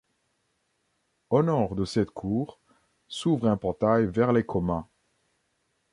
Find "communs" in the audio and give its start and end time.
4.43-4.87